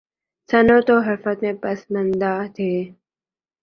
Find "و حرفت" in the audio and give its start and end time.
0.93-1.37